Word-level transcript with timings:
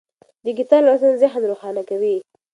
د 0.45 0.47
کتاب 0.57 0.81
لوستل 0.85 1.13
ذهن 1.23 1.41
روښانه 1.51 1.81
کوي. 1.89 2.15